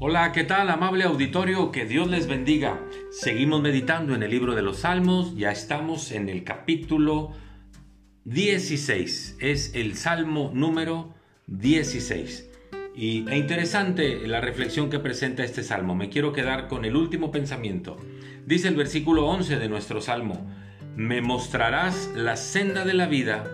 Hola, 0.00 0.32
¿qué 0.32 0.42
tal, 0.42 0.70
amable 0.70 1.04
auditorio? 1.04 1.70
Que 1.70 1.84
Dios 1.84 2.10
les 2.10 2.26
bendiga. 2.26 2.80
Seguimos 3.12 3.62
meditando 3.62 4.12
en 4.16 4.24
el 4.24 4.30
libro 4.30 4.56
de 4.56 4.60
los 4.62 4.78
Salmos, 4.78 5.36
ya 5.36 5.52
estamos 5.52 6.10
en 6.10 6.28
el 6.28 6.42
capítulo 6.42 7.30
16, 8.24 9.36
es 9.38 9.72
el 9.76 9.94
Salmo 9.96 10.50
número 10.52 11.14
16. 11.46 12.50
Y 12.96 13.24
es 13.28 13.36
interesante 13.36 14.26
la 14.26 14.40
reflexión 14.40 14.90
que 14.90 14.98
presenta 14.98 15.44
este 15.44 15.62
salmo. 15.62 15.94
Me 15.94 16.08
quiero 16.08 16.32
quedar 16.32 16.66
con 16.66 16.84
el 16.84 16.96
último 16.96 17.30
pensamiento. 17.30 17.96
Dice 18.44 18.66
el 18.66 18.74
versículo 18.74 19.26
11 19.26 19.60
de 19.60 19.68
nuestro 19.68 20.00
salmo, 20.00 20.44
me 20.96 21.20
mostrarás 21.20 22.10
la 22.16 22.36
senda 22.36 22.84
de 22.84 22.94
la 22.94 23.06
vida, 23.06 23.44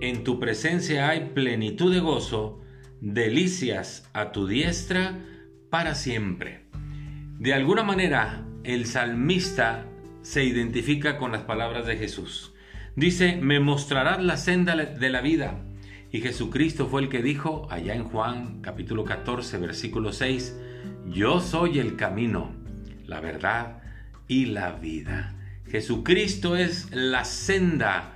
en 0.00 0.24
tu 0.24 0.40
presencia 0.40 1.10
hay 1.10 1.30
plenitud 1.34 1.92
de 1.92 2.00
gozo, 2.00 2.62
delicias 3.02 4.08
a 4.14 4.32
tu 4.32 4.46
diestra, 4.46 5.20
para 5.74 5.96
siempre. 5.96 6.60
De 7.40 7.52
alguna 7.52 7.82
manera, 7.82 8.44
el 8.62 8.86
salmista 8.86 9.84
se 10.22 10.44
identifica 10.44 11.18
con 11.18 11.32
las 11.32 11.42
palabras 11.42 11.84
de 11.84 11.96
Jesús. 11.96 12.52
Dice, 12.94 13.34
me 13.42 13.58
mostrarás 13.58 14.22
la 14.22 14.36
senda 14.36 14.76
de 14.76 15.10
la 15.10 15.20
vida. 15.20 15.64
Y 16.12 16.20
Jesucristo 16.20 16.86
fue 16.86 17.02
el 17.02 17.08
que 17.08 17.24
dijo 17.24 17.66
allá 17.72 17.92
en 17.92 18.04
Juan 18.04 18.60
capítulo 18.60 19.04
14, 19.04 19.58
versículo 19.58 20.12
6, 20.12 20.56
yo 21.08 21.40
soy 21.40 21.80
el 21.80 21.96
camino, 21.96 22.54
la 23.04 23.18
verdad 23.18 23.82
y 24.28 24.46
la 24.46 24.74
vida. 24.74 25.34
Jesucristo 25.68 26.54
es 26.54 26.88
la 26.92 27.24
senda, 27.24 28.13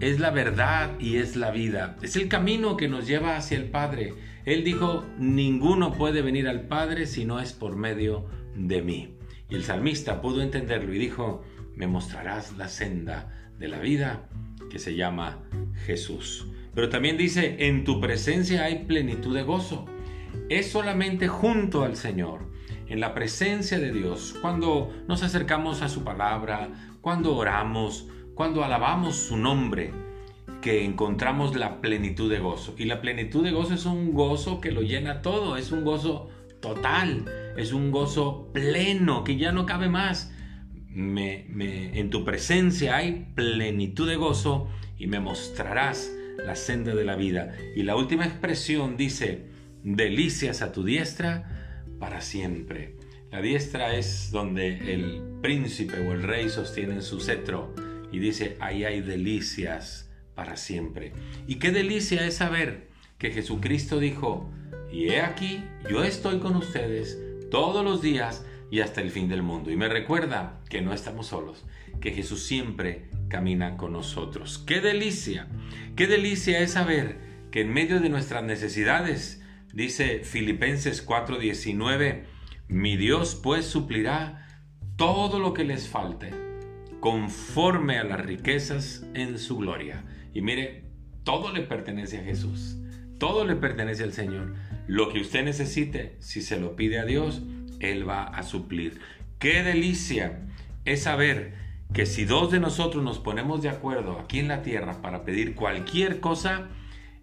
es 0.00 0.18
la 0.18 0.30
verdad 0.30 0.98
y 0.98 1.16
es 1.16 1.36
la 1.36 1.50
vida. 1.50 1.96
Es 2.02 2.16
el 2.16 2.28
camino 2.28 2.76
que 2.76 2.88
nos 2.88 3.06
lleva 3.06 3.36
hacia 3.36 3.58
el 3.58 3.70
Padre. 3.70 4.14
Él 4.46 4.64
dijo, 4.64 5.04
ninguno 5.18 5.92
puede 5.92 6.22
venir 6.22 6.48
al 6.48 6.62
Padre 6.62 7.06
si 7.06 7.26
no 7.26 7.38
es 7.38 7.52
por 7.52 7.76
medio 7.76 8.26
de 8.56 8.80
mí. 8.80 9.14
Y 9.50 9.56
el 9.56 9.64
salmista 9.64 10.22
pudo 10.22 10.40
entenderlo 10.40 10.94
y 10.94 10.98
dijo, 10.98 11.44
me 11.76 11.86
mostrarás 11.86 12.56
la 12.56 12.68
senda 12.68 13.52
de 13.58 13.68
la 13.68 13.78
vida 13.78 14.28
que 14.70 14.78
se 14.78 14.94
llama 14.96 15.38
Jesús. 15.84 16.46
Pero 16.74 16.88
también 16.88 17.18
dice, 17.18 17.56
en 17.66 17.84
tu 17.84 18.00
presencia 18.00 18.64
hay 18.64 18.84
plenitud 18.86 19.34
de 19.34 19.42
gozo. 19.42 19.86
Es 20.48 20.70
solamente 20.70 21.28
junto 21.28 21.84
al 21.84 21.96
Señor, 21.96 22.50
en 22.88 23.00
la 23.00 23.12
presencia 23.12 23.78
de 23.78 23.92
Dios, 23.92 24.34
cuando 24.40 24.92
nos 25.08 25.22
acercamos 25.22 25.82
a 25.82 25.88
su 25.88 26.04
palabra, 26.04 26.70
cuando 27.00 27.36
oramos, 27.36 28.08
cuando 28.40 28.64
alabamos 28.64 29.16
su 29.16 29.36
nombre, 29.36 29.92
que 30.62 30.82
encontramos 30.82 31.54
la 31.56 31.82
plenitud 31.82 32.30
de 32.30 32.38
gozo. 32.38 32.74
Y 32.78 32.86
la 32.86 33.02
plenitud 33.02 33.44
de 33.44 33.50
gozo 33.50 33.74
es 33.74 33.84
un 33.84 34.14
gozo 34.14 34.62
que 34.62 34.72
lo 34.72 34.80
llena 34.80 35.20
todo, 35.20 35.58
es 35.58 35.72
un 35.72 35.84
gozo 35.84 36.30
total, 36.62 37.26
es 37.58 37.74
un 37.74 37.90
gozo 37.90 38.48
pleno 38.54 39.24
que 39.24 39.36
ya 39.36 39.52
no 39.52 39.66
cabe 39.66 39.90
más. 39.90 40.32
Me, 40.88 41.44
en 41.98 42.08
tu 42.08 42.24
presencia 42.24 42.96
hay 42.96 43.26
plenitud 43.34 44.08
de 44.08 44.16
gozo 44.16 44.68
y 44.96 45.06
me 45.06 45.20
mostrarás 45.20 46.10
la 46.38 46.56
senda 46.56 46.94
de 46.94 47.04
la 47.04 47.16
vida. 47.16 47.54
Y 47.76 47.82
la 47.82 47.94
última 47.94 48.24
expresión 48.24 48.96
dice, 48.96 49.48
delicias 49.84 50.62
a 50.62 50.72
tu 50.72 50.82
diestra 50.82 51.84
para 51.98 52.22
siempre. 52.22 52.96
La 53.30 53.42
diestra 53.42 53.96
es 53.96 54.30
donde 54.30 54.94
el 54.94 55.20
príncipe 55.42 56.08
o 56.08 56.12
el 56.12 56.22
rey 56.22 56.48
sostienen 56.48 57.02
su 57.02 57.20
cetro 57.20 57.74
y 58.12 58.18
dice, 58.18 58.56
ahí 58.60 58.84
hay 58.84 59.00
delicias 59.00 60.10
para 60.34 60.56
siempre. 60.56 61.12
Y 61.46 61.56
qué 61.56 61.70
delicia 61.70 62.26
es 62.26 62.36
saber 62.36 62.88
que 63.18 63.30
Jesucristo 63.30 63.98
dijo, 64.00 64.50
y 64.90 65.10
he 65.10 65.20
aquí, 65.20 65.62
yo 65.88 66.02
estoy 66.02 66.38
con 66.38 66.56
ustedes 66.56 67.18
todos 67.50 67.84
los 67.84 68.02
días 68.02 68.44
y 68.70 68.80
hasta 68.80 69.00
el 69.00 69.10
fin 69.10 69.28
del 69.28 69.42
mundo. 69.42 69.70
Y 69.70 69.76
me 69.76 69.88
recuerda 69.88 70.60
que 70.68 70.80
no 70.80 70.92
estamos 70.92 71.28
solos, 71.28 71.64
que 72.00 72.12
Jesús 72.12 72.44
siempre 72.44 73.08
camina 73.28 73.76
con 73.76 73.92
nosotros. 73.92 74.58
Qué 74.58 74.80
delicia, 74.80 75.48
qué 75.96 76.06
delicia 76.06 76.60
es 76.60 76.72
saber 76.72 77.18
que 77.50 77.62
en 77.62 77.72
medio 77.72 78.00
de 78.00 78.08
nuestras 78.08 78.44
necesidades, 78.44 79.42
dice 79.72 80.20
Filipenses 80.24 81.06
4:19, 81.06 82.24
mi 82.68 82.96
Dios 82.96 83.34
pues 83.34 83.66
suplirá 83.66 84.46
todo 84.96 85.38
lo 85.38 85.54
que 85.54 85.64
les 85.64 85.88
falte, 85.88 86.30
conforme 87.00 87.98
a 87.98 88.04
las 88.04 88.20
riquezas 88.20 89.06
en 89.14 89.38
su 89.38 89.56
gloria. 89.58 90.04
Y 90.32 90.42
mire, 90.42 90.84
todo 91.24 91.52
le 91.52 91.62
pertenece 91.62 92.18
a 92.18 92.24
Jesús. 92.24 92.76
Todo 93.18 93.44
le 93.44 93.56
pertenece 93.56 94.04
al 94.04 94.12
Señor. 94.12 94.54
Lo 94.86 95.12
que 95.12 95.20
usted 95.20 95.44
necesite, 95.44 96.16
si 96.20 96.42
se 96.42 96.58
lo 96.58 96.76
pide 96.76 96.98
a 96.98 97.04
Dios, 97.04 97.42
Él 97.80 98.08
va 98.08 98.24
a 98.24 98.42
suplir. 98.42 99.00
Qué 99.38 99.62
delicia 99.62 100.46
es 100.84 101.02
saber 101.02 101.54
que 101.92 102.06
si 102.06 102.24
dos 102.24 102.50
de 102.50 102.60
nosotros 102.60 103.02
nos 103.02 103.18
ponemos 103.18 103.62
de 103.62 103.68
acuerdo 103.68 104.18
aquí 104.18 104.38
en 104.38 104.48
la 104.48 104.62
tierra 104.62 105.02
para 105.02 105.24
pedir 105.24 105.54
cualquier 105.54 106.20
cosa, 106.20 106.68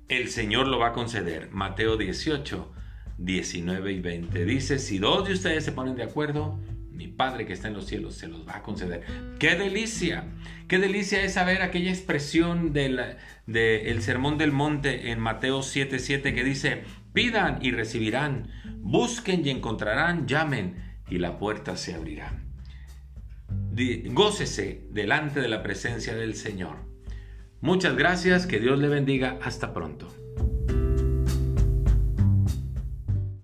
el 0.08 0.30
Señor 0.30 0.68
lo 0.68 0.80
va 0.80 0.88
a 0.88 0.94
conceder. 0.94 1.50
Mateo 1.52 1.98
18, 1.98 2.72
19 3.18 3.92
y 3.92 4.00
20. 4.02 4.46
Dice, 4.46 4.80
si 4.80 5.00
dos 5.00 5.28
de 5.28 5.34
ustedes 5.34 5.64
se 5.64 5.72
ponen 5.72 5.96
de 5.96 6.04
acuerdo, 6.04 6.59
mi 6.97 7.08
Padre 7.08 7.46
que 7.46 7.53
está 7.53 7.68
en 7.68 7.75
los 7.75 7.85
cielos 7.85 8.16
se 8.16 8.28
los 8.28 8.47
va 8.47 8.58
a 8.58 8.63
conceder. 8.63 9.03
¡Qué 9.40 9.56
delicia! 9.56 10.25
¡Qué 10.68 10.80
delicia 10.80 11.22
es 11.24 11.34
saber 11.34 11.62
aquella 11.62 11.91
expresión 11.91 12.74
del 12.74 13.00
de 13.46 13.91
el 13.91 14.02
Sermón 14.02 14.38
del 14.38 14.52
Monte 14.52 15.12
en 15.12 15.19
Mateo 15.19 15.62
7:7 15.62 16.34
que 16.34 16.44
dice, 16.44 16.84
pidan 17.13 17.59
y 17.62 17.72
recibirán, 17.72 18.50
busquen 18.80 19.46
y 19.46 19.50
encontrarán, 19.50 20.28
llamen 20.28 20.75
y 21.09 21.19
la 21.19 21.38
puerta 21.38 21.78
se 21.78 21.94
abrirá. 21.94 22.44
Gócese 24.12 24.88
delante 24.90 25.40
de 25.40 25.47
la 25.47 25.64
presencia 25.64 26.16
del 26.16 26.35
Señor. 26.35 26.78
Muchas 27.62 27.96
gracias, 27.96 28.46
que 28.46 28.59
Dios 28.59 28.78
le 28.79 28.88
bendiga, 28.88 29.40
hasta 29.41 29.74
pronto. 29.74 30.14